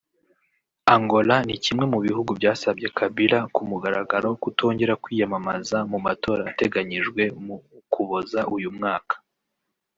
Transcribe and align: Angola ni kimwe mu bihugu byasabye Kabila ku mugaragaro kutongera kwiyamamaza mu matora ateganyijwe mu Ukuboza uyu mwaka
Angola 0.95 1.35
ni 1.47 1.55
kimwe 1.63 1.85
mu 1.91 1.99
bihugu 2.05 2.31
byasabye 2.39 2.87
Kabila 2.97 3.39
ku 3.53 3.61
mugaragaro 3.69 4.29
kutongera 4.43 4.93
kwiyamamaza 5.03 5.77
mu 5.91 5.97
matora 6.05 6.41
ateganyijwe 6.51 7.23
mu 7.45 7.55
Ukuboza 7.79 8.39
uyu 8.55 8.69
mwaka 8.77 9.15